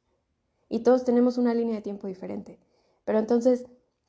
Y 0.69 0.79
todos 0.79 1.05
tenemos 1.05 1.37
una 1.37 1.53
línea 1.53 1.75
de 1.75 1.81
tiempo 1.81 2.07
diferente. 2.07 2.59
Pero 3.05 3.19
entonces, 3.19 3.65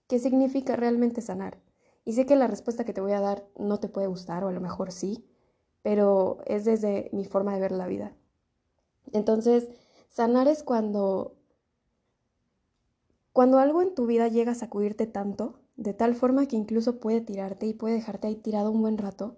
¿qué 0.08 0.18
significa 0.18 0.74
realmente 0.74 1.20
sanar? 1.20 1.58
Y 2.04 2.14
sé 2.14 2.26
que 2.26 2.36
la 2.36 2.46
respuesta 2.46 2.84
que 2.84 2.92
te 2.92 3.00
voy 3.00 3.12
a 3.12 3.20
dar 3.20 3.46
no 3.58 3.78
te 3.78 3.88
puede 3.88 4.06
gustar, 4.06 4.44
o 4.44 4.48
a 4.48 4.52
lo 4.52 4.60
mejor 4.60 4.92
sí, 4.92 5.24
pero 5.82 6.38
es 6.46 6.64
desde 6.64 7.10
mi 7.12 7.24
forma 7.24 7.54
de 7.54 7.60
ver 7.60 7.72
la 7.72 7.86
vida. 7.86 8.12
Entonces, 9.12 9.68
sanar 10.08 10.48
es 10.48 10.62
cuando 10.62 11.36
cuando 13.36 13.58
algo 13.58 13.82
en 13.82 13.94
tu 13.94 14.06
vida 14.06 14.28
llega 14.28 14.52
a 14.52 14.54
sacudirte 14.54 15.06
tanto, 15.06 15.60
de 15.76 15.92
tal 15.92 16.14
forma 16.14 16.46
que 16.48 16.56
incluso 16.56 17.00
puede 17.00 17.20
tirarte 17.20 17.66
y 17.66 17.74
puede 17.74 17.96
dejarte 17.96 18.28
ahí 18.28 18.36
tirado 18.36 18.70
un 18.70 18.80
buen 18.80 18.96
rato, 18.96 19.36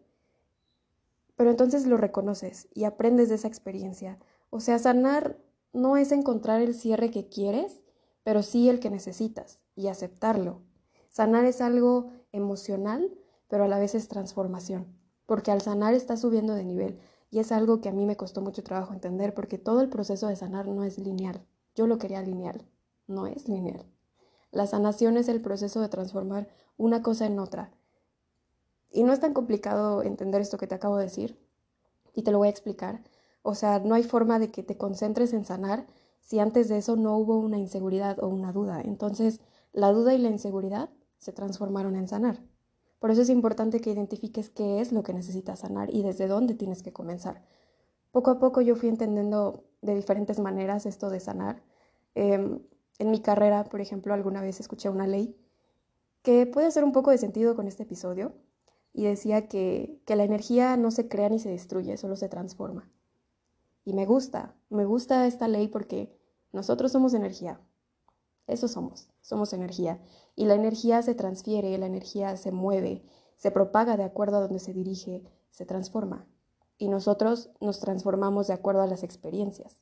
pero 1.38 1.50
entonces 1.50 1.86
lo 1.86 1.96
reconoces 1.96 2.66
y 2.74 2.82
aprendes 2.82 3.28
de 3.28 3.36
esa 3.36 3.46
experiencia. 3.46 4.18
O 4.50 4.58
sea, 4.58 4.76
sanar 4.80 5.38
no 5.72 5.96
es 5.96 6.10
encontrar 6.10 6.60
el 6.60 6.74
cierre 6.74 7.12
que 7.12 7.28
quieres, 7.28 7.84
pero 8.24 8.42
sí 8.42 8.68
el 8.68 8.80
que 8.80 8.90
necesitas 8.90 9.60
y 9.76 9.86
aceptarlo. 9.86 10.62
Sanar 11.10 11.44
es 11.44 11.60
algo 11.60 12.10
emocional, 12.32 13.16
pero 13.46 13.62
a 13.62 13.68
la 13.68 13.78
vez 13.78 13.94
es 13.94 14.08
transformación, 14.08 14.88
porque 15.26 15.52
al 15.52 15.60
sanar 15.60 15.94
estás 15.94 16.22
subiendo 16.22 16.54
de 16.54 16.64
nivel, 16.64 16.98
y 17.30 17.38
es 17.38 17.52
algo 17.52 17.80
que 17.80 17.88
a 17.88 17.92
mí 17.92 18.04
me 18.04 18.16
costó 18.16 18.40
mucho 18.40 18.64
trabajo 18.64 18.92
entender 18.92 19.32
porque 19.32 19.58
todo 19.58 19.80
el 19.80 19.88
proceso 19.88 20.26
de 20.26 20.34
sanar 20.34 20.66
no 20.66 20.82
es 20.82 20.98
lineal. 20.98 21.46
Yo 21.76 21.86
lo 21.86 21.98
quería 21.98 22.20
lineal. 22.20 22.66
no 23.06 23.28
es 23.28 23.48
lineal. 23.48 23.86
La 24.50 24.66
sanación 24.66 25.16
es 25.16 25.28
el 25.28 25.40
proceso 25.40 25.80
de 25.80 25.88
transformar 25.88 26.48
una 26.76 27.00
cosa 27.00 27.26
en 27.26 27.38
otra. 27.38 27.70
Y 28.90 29.02
no 29.04 29.12
es 29.12 29.20
tan 29.20 29.34
complicado 29.34 30.02
entender 30.02 30.40
esto 30.40 30.58
que 30.58 30.66
te 30.66 30.74
acabo 30.74 30.96
de 30.96 31.04
decir, 31.04 31.38
y 32.14 32.22
te 32.22 32.32
lo 32.32 32.38
voy 32.38 32.48
a 32.48 32.50
explicar. 32.50 33.02
O 33.42 33.54
sea, 33.54 33.78
no 33.78 33.94
hay 33.94 34.02
forma 34.02 34.38
de 34.38 34.50
que 34.50 34.62
te 34.62 34.76
concentres 34.76 35.32
en 35.32 35.44
sanar 35.44 35.86
si 36.20 36.38
antes 36.40 36.68
de 36.68 36.78
eso 36.78 36.96
no 36.96 37.16
hubo 37.16 37.38
una 37.38 37.58
inseguridad 37.58 38.22
o 38.22 38.28
una 38.28 38.52
duda. 38.52 38.80
Entonces, 38.84 39.40
la 39.72 39.92
duda 39.92 40.14
y 40.14 40.18
la 40.18 40.28
inseguridad 40.28 40.90
se 41.18 41.32
transformaron 41.32 41.96
en 41.96 42.08
sanar. 42.08 42.42
Por 42.98 43.10
eso 43.10 43.22
es 43.22 43.30
importante 43.30 43.80
que 43.80 43.90
identifiques 43.90 44.50
qué 44.50 44.80
es 44.80 44.92
lo 44.92 45.02
que 45.02 45.14
necesitas 45.14 45.60
sanar 45.60 45.94
y 45.94 46.02
desde 46.02 46.26
dónde 46.26 46.54
tienes 46.54 46.82
que 46.82 46.92
comenzar. 46.92 47.44
Poco 48.10 48.30
a 48.30 48.38
poco 48.38 48.60
yo 48.60 48.74
fui 48.74 48.88
entendiendo 48.88 49.64
de 49.82 49.94
diferentes 49.94 50.40
maneras 50.40 50.86
esto 50.86 51.08
de 51.08 51.20
sanar. 51.20 51.62
Em, 52.14 52.60
en 52.98 53.10
mi 53.10 53.20
carrera, 53.20 53.64
por 53.64 53.80
ejemplo, 53.80 54.12
alguna 54.12 54.40
vez 54.40 54.58
escuché 54.58 54.88
una 54.88 55.06
ley 55.06 55.36
que 56.22 56.46
puede 56.46 56.66
hacer 56.66 56.82
un 56.82 56.92
poco 56.92 57.12
de 57.12 57.18
sentido 57.18 57.54
con 57.54 57.68
este 57.68 57.84
episodio 57.84 58.32
y 58.98 59.04
decía 59.04 59.46
que, 59.46 60.02
que 60.06 60.16
la 60.16 60.24
energía 60.24 60.76
no 60.76 60.90
se 60.90 61.06
crea 61.06 61.28
ni 61.28 61.38
se 61.38 61.48
destruye, 61.48 61.96
solo 61.96 62.16
se 62.16 62.28
transforma. 62.28 62.90
Y 63.84 63.92
me 63.92 64.06
gusta, 64.06 64.56
me 64.70 64.84
gusta 64.84 65.28
esta 65.28 65.46
ley 65.46 65.68
porque 65.68 66.18
nosotros 66.50 66.90
somos 66.90 67.14
energía. 67.14 67.60
Eso 68.48 68.66
somos, 68.66 69.08
somos 69.20 69.52
energía. 69.52 70.02
Y 70.34 70.46
la 70.46 70.54
energía 70.56 71.00
se 71.02 71.14
transfiere, 71.14 71.78
la 71.78 71.86
energía 71.86 72.36
se 72.36 72.50
mueve, 72.50 73.04
se 73.36 73.52
propaga 73.52 73.96
de 73.96 74.02
acuerdo 74.02 74.38
a 74.38 74.40
donde 74.40 74.58
se 74.58 74.72
dirige, 74.72 75.22
se 75.52 75.64
transforma. 75.64 76.26
Y 76.76 76.88
nosotros 76.88 77.50
nos 77.60 77.78
transformamos 77.78 78.48
de 78.48 78.54
acuerdo 78.54 78.82
a 78.82 78.88
las 78.88 79.04
experiencias. 79.04 79.80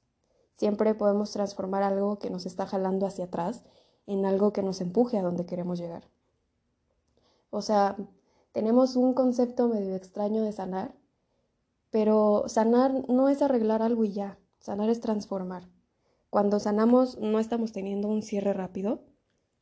Siempre 0.53 0.95
podemos 0.95 1.31
transformar 1.31 1.83
algo 1.83 2.19
que 2.19 2.29
nos 2.29 2.45
está 2.45 2.67
jalando 2.67 3.07
hacia 3.07 3.25
atrás 3.25 3.63
en 4.07 4.27
algo 4.27 4.53
que 4.53 4.63
nos 4.63 4.83
empuje 4.83 5.17
a 5.17 5.23
donde 5.23 5.47
queremos 5.47 5.79
llegar. 5.79 6.07
O 7.49 7.63
sea, 7.63 7.97
tenemos 8.57 8.97
un 8.97 9.13
concepto 9.13 9.69
medio 9.69 9.95
extraño 9.95 10.43
de 10.43 10.51
sanar, 10.51 10.95
pero 11.91 12.45
sanar 12.47 13.07
no 13.07 13.29
es 13.29 13.43
arreglar 13.43 13.83
algo 13.83 14.03
y 14.03 14.13
ya, 14.13 14.39
sanar 14.61 14.89
es 14.89 15.03
transformar. 15.03 15.69
Cuando 16.31 16.59
sanamos 16.59 17.19
no 17.19 17.39
estamos 17.39 17.73
teniendo 17.73 18.09
un 18.09 18.23
cierre 18.23 18.55
rápido, 18.55 19.05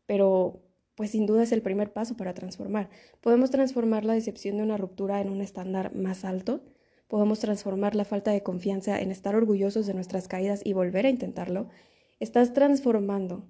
pero 0.07 0.63
pues 0.95 1.11
sin 1.11 1.27
duda 1.27 1.43
es 1.43 1.51
el 1.51 1.61
primer 1.61 1.93
paso 1.93 2.17
para 2.17 2.35
transformar. 2.35 2.89
Podemos 3.21 3.51
transformar 3.51 4.05
la 4.05 4.15
decepción 4.15 4.59
de 4.59 4.63
una 4.63 4.77
ruptura 4.77 5.21
en 5.21 5.29
un 5.29 5.41
estándar 5.41 5.93
más 5.97 6.25
alto, 6.25 6.61
podemos 7.09 7.41
transformar 7.41 7.97
la 7.97 8.05
falta 8.05 8.31
de 8.31 8.45
confianza 8.45 9.01
en 9.01 9.11
estar 9.11 9.35
orgullosos 9.35 9.87
de 9.87 9.95
nuestras 9.95 10.29
caídas 10.29 10.61
y 10.63 10.73
volver 10.73 11.05
a 11.05 11.11
intentarlo, 11.11 11.67
estás 12.21 12.53
transformando. 12.53 13.45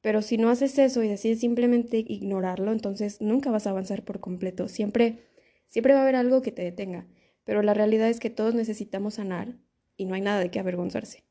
Pero 0.00 0.22
si 0.22 0.38
no 0.38 0.48
haces 0.50 0.78
eso 0.78 1.02
y 1.02 1.08
decides 1.08 1.40
simplemente 1.40 2.04
ignorarlo, 2.06 2.72
entonces 2.72 3.20
nunca 3.20 3.50
vas 3.50 3.66
a 3.66 3.70
avanzar 3.70 4.04
por 4.04 4.20
completo. 4.20 4.68
Siempre, 4.68 5.26
siempre 5.68 5.92
va 5.92 6.00
a 6.00 6.02
haber 6.02 6.16
algo 6.16 6.42
que 6.42 6.52
te 6.52 6.62
detenga. 6.62 7.06
Pero 7.44 7.62
la 7.62 7.74
realidad 7.74 8.08
es 8.08 8.20
que 8.20 8.30
todos 8.30 8.54
necesitamos 8.54 9.14
sanar 9.14 9.56
y 9.96 10.04
no 10.04 10.14
hay 10.14 10.20
nada 10.20 10.40
de 10.40 10.50
qué 10.50 10.60
avergonzarse. 10.60 11.24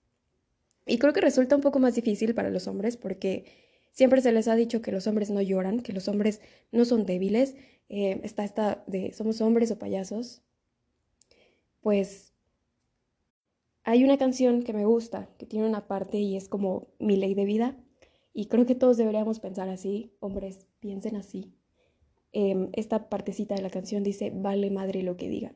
Y 0.86 0.98
creo 0.98 1.14
que 1.14 1.22
resulta 1.22 1.56
un 1.56 1.62
poco 1.62 1.80
más 1.80 1.96
difícil 1.96 2.34
para 2.34 2.50
los 2.50 2.68
hombres 2.68 2.98
porque 2.98 3.46
siempre 3.92 4.22
se 4.22 4.32
les 4.32 4.48
ha 4.48 4.56
dicho 4.56 4.82
que 4.82 4.92
los 4.92 5.08
hombres 5.08 5.30
no 5.30 5.42
lloran, 5.42 5.82
que 5.82 5.94
los 5.94 6.08
hombres 6.08 6.42
no 6.72 6.86
son 6.86 7.06
débiles. 7.06 7.56
Eh, 7.90 8.20
está 8.24 8.44
esta 8.44 8.84
de 8.88 9.14
somos 9.14 9.40
hombres 9.42 9.72
o 9.72 9.80
payasos 9.80 10.42
pues 11.88 12.34
hay 13.86 14.04
una 14.04 14.18
canción 14.18 14.64
que 14.64 14.74
me 14.74 14.84
gusta, 14.84 15.30
que 15.38 15.46
tiene 15.46 15.66
una 15.66 15.88
parte 15.88 16.18
y 16.18 16.36
es 16.36 16.50
como 16.50 16.90
mi 17.00 17.16
ley 17.16 17.34
de 17.34 17.46
vida. 17.46 17.78
Y 18.38 18.46
creo 18.46 18.68
que 18.68 18.76
todos 18.76 18.98
deberíamos 18.98 19.40
pensar 19.40 19.68
así, 19.68 20.14
hombres, 20.20 20.68
piensen 20.80 21.16
así. 21.16 21.56
Em, 22.34 22.70
esta 22.74 23.10
partecita 23.10 23.56
de 23.56 23.64
la 23.64 23.72
canción 23.72 24.04
dice, 24.04 24.32
vale 24.32 24.70
madre 24.70 25.02
lo 25.02 25.18
que 25.18 25.28
digan. 25.28 25.56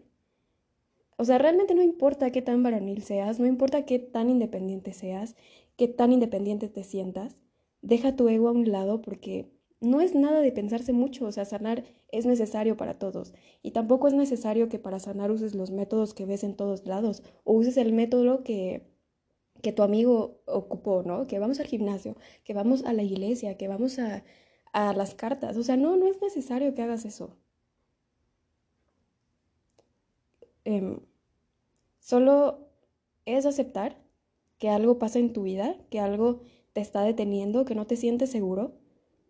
O 1.16 1.24
sea, 1.24 1.38
realmente 1.38 1.76
no 1.76 1.84
importa 1.84 2.32
qué 2.32 2.42
tan 2.42 2.64
varonil 2.64 3.04
seas, 3.04 3.40
no 3.40 3.46
importa 3.46 3.86
qué 3.86 4.00
tan 4.00 4.32
independiente 4.32 4.94
seas, 4.94 5.36
qué 5.78 5.88
tan 5.90 6.12
independiente 6.12 6.70
te 6.70 6.84
sientas, 6.84 7.38
deja 7.84 8.16
tu 8.16 8.28
ego 8.30 8.48
a 8.48 8.52
un 8.52 8.72
lado 8.72 9.04
porque 9.04 9.52
no 9.80 10.02
es 10.02 10.16
nada 10.16 10.42
de 10.42 10.52
pensarse 10.52 10.92
mucho, 10.92 11.28
o 11.28 11.32
sea, 11.32 11.46
sanar 11.46 11.84
es 12.12 12.26
necesario 12.26 12.78
para 12.78 12.98
todos. 12.98 13.36
Y 13.62 13.72
tampoco 13.72 14.08
es 14.08 14.16
necesario 14.16 14.70
que 14.70 14.80
para 14.80 14.98
sanar 14.98 15.30
uses 15.30 15.54
los 15.54 15.70
métodos 15.70 16.16
que 16.16 16.26
ves 16.26 16.44
en 16.44 16.56
todos 16.56 16.88
lados 16.88 17.22
o 17.44 17.54
uses 17.54 17.78
el 17.78 17.94
método 17.94 18.44
que, 18.44 18.90
que 19.62 19.72
tu 19.72 19.84
amigo 19.84 20.42
ocupó, 20.46 21.04
¿no? 21.04 21.28
Que 21.28 21.40
vamos 21.40 21.60
al 21.60 21.68
gimnasio, 21.68 22.16
que 22.44 22.54
vamos 22.54 22.84
a 22.86 22.94
la 22.94 23.04
iglesia, 23.04 23.58
que 23.58 23.68
vamos 23.68 24.00
a, 24.00 24.24
a 24.74 24.94
las 24.94 25.16
cartas. 25.16 25.58
O 25.58 25.64
sea, 25.64 25.78
no, 25.78 25.98
no 25.98 26.08
es 26.08 26.22
necesario 26.22 26.74
que 26.74 26.82
hagas 26.82 27.06
eso. 27.06 27.38
Em, 30.66 31.00
solo 32.00 32.70
es 33.26 33.46
aceptar 33.46 33.98
que 34.58 34.70
algo 34.70 35.00
pasa 35.00 35.20
en 35.20 35.34
tu 35.34 35.44
vida, 35.44 35.76
que 35.90 36.00
algo 36.00 36.42
te 36.74 36.82
está 36.82 37.04
deteniendo, 37.04 37.66
que 37.66 37.76
no 37.76 37.88
te 37.88 37.96
sientes 37.96 38.30
seguro 38.30 38.74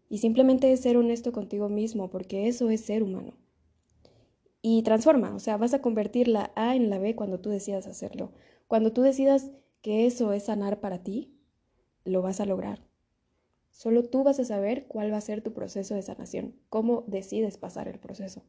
y 0.10 0.18
simplemente 0.18 0.72
es 0.74 0.82
ser 0.82 0.98
honesto 0.98 1.32
contigo 1.32 1.70
mismo, 1.70 2.10
porque 2.10 2.48
eso 2.48 2.70
es 2.70 2.82
ser 2.82 3.02
humano. 3.02 3.34
Y 4.62 4.84
transforma, 4.84 5.34
o 5.34 5.40
sea, 5.40 5.58
vas 5.58 5.74
a 5.74 5.82
convertir 5.82 6.28
la 6.28 6.52
A 6.56 6.76
en 6.76 6.90
la 6.90 7.00
B 7.00 7.16
cuando 7.16 7.40
tú 7.40 7.50
decidas 7.50 7.88
hacerlo. 7.88 8.32
Cuando 8.68 8.92
tú 8.92 9.02
decidas 9.02 9.52
que 9.82 10.06
eso 10.06 10.34
es 10.34 10.44
sanar 10.46 10.80
para 10.80 11.04
ti, 11.04 11.34
lo 12.06 12.22
vas 12.22 12.40
a 12.40 12.46
lograr. 12.46 12.88
Solo 13.72 14.04
tú 14.04 14.24
vas 14.24 14.40
a 14.40 14.46
saber 14.46 14.86
cuál 14.88 15.12
va 15.12 15.18
a 15.18 15.22
ser 15.22 15.42
tu 15.42 15.54
proceso 15.54 15.96
de 15.96 16.02
sanación, 16.02 16.56
cómo 16.70 17.04
decides 17.08 17.58
pasar 17.58 17.88
el 17.88 18.00
proceso. 18.00 18.44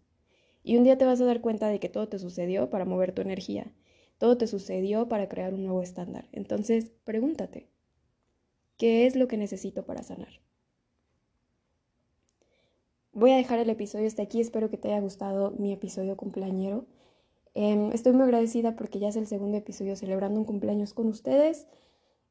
Y 0.64 0.76
un 0.76 0.84
día 0.84 0.98
te 0.98 1.04
vas 1.04 1.20
a 1.20 1.24
dar 1.24 1.40
cuenta 1.40 1.68
de 1.68 1.80
que 1.80 1.88
todo 1.88 2.08
te 2.08 2.18
sucedió 2.18 2.70
para 2.70 2.84
mover 2.84 3.12
tu 3.12 3.22
energía, 3.22 3.72
todo 4.18 4.36
te 4.36 4.46
sucedió 4.46 5.08
para 5.08 5.28
crear 5.28 5.54
un 5.54 5.64
nuevo 5.64 5.82
estándar. 5.82 6.28
Entonces, 6.32 6.92
pregúntate, 7.04 7.68
¿qué 8.76 9.06
es 9.06 9.16
lo 9.16 9.26
que 9.26 9.36
necesito 9.36 9.84
para 9.84 10.02
sanar? 10.02 10.40
Voy 13.12 13.30
a 13.32 13.36
dejar 13.36 13.58
el 13.58 13.70
episodio 13.70 14.06
hasta 14.06 14.22
aquí, 14.22 14.40
espero 14.40 14.70
que 14.70 14.78
te 14.78 14.88
haya 14.88 15.00
gustado 15.00 15.50
mi 15.52 15.72
episodio 15.72 16.16
cumpleañero. 16.16 16.86
Em, 17.54 17.90
estoy 17.92 18.12
muy 18.12 18.22
agradecida 18.22 18.76
porque 18.76 18.98
ya 18.98 19.08
es 19.08 19.16
el 19.16 19.26
segundo 19.26 19.58
episodio 19.58 19.96
celebrando 19.96 20.40
un 20.40 20.46
cumpleaños 20.46 20.94
con 20.94 21.08
ustedes 21.08 21.66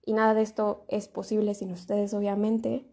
y 0.06 0.14
nada 0.14 0.34
de 0.34 0.42
esto 0.42 0.86
es 0.88 1.08
posible 1.08 1.54
sin 1.54 1.72
ustedes, 1.72 2.14
obviamente. 2.14 2.86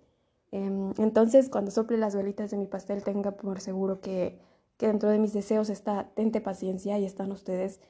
Em, 0.51 0.93
entonces, 0.99 1.49
cuando 1.49 1.71
sople 1.71 1.99
las 1.99 2.15
velitas 2.15 2.51
de 2.51 2.59
mi 2.59 2.67
pastel, 2.67 3.03
tenga 3.03 3.33
por 3.33 3.61
seguro 3.61 4.01
que, 4.01 4.39
que 4.77 4.87
dentro 4.87 5.11
de 5.11 5.19
mis 5.19 5.33
deseos 5.33 5.71
está 5.71 6.11
tente 6.15 6.41
paciencia 6.41 6.99
y 6.99 7.05
están 7.05 7.33
ustedes, 7.33 7.81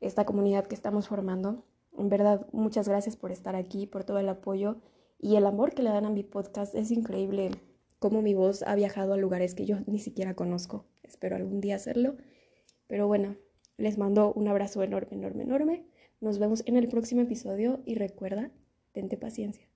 esta 0.00 0.24
comunidad 0.24 0.66
que 0.66 0.74
estamos 0.74 1.08
formando. 1.08 1.64
En 1.96 2.08
verdad, 2.08 2.46
muchas 2.52 2.88
gracias 2.88 3.16
por 3.16 3.32
estar 3.32 3.54
aquí, 3.56 3.86
por 3.86 4.04
todo 4.04 4.18
el 4.18 4.28
apoyo 4.28 4.76
y 5.18 5.36
el 5.36 5.46
amor 5.46 5.74
que 5.74 5.82
le 5.82 5.90
dan 5.90 6.06
a 6.06 6.10
mi 6.10 6.22
podcast. 6.24 6.74
Es 6.74 6.90
increíble 6.90 7.50
cómo 7.98 8.22
mi 8.22 8.34
voz 8.34 8.62
ha 8.62 8.74
viajado 8.74 9.14
a 9.14 9.16
lugares 9.16 9.54
que 9.54 9.66
yo 9.66 9.78
ni 9.86 9.98
siquiera 9.98 10.34
conozco. 10.34 10.86
Espero 11.02 11.36
algún 11.36 11.60
día 11.60 11.76
hacerlo. 11.76 12.16
Pero 12.86 13.06
bueno, 13.06 13.36
les 13.76 13.98
mando 13.98 14.32
un 14.32 14.48
abrazo 14.48 14.82
enorme, 14.82 15.16
enorme, 15.16 15.42
enorme. 15.42 15.84
Nos 16.20 16.38
vemos 16.38 16.62
en 16.66 16.76
el 16.76 16.88
próximo 16.88 17.22
episodio 17.22 17.82
y 17.84 17.96
recuerda, 17.96 18.50
tente 18.92 19.16
paciencia. 19.16 19.68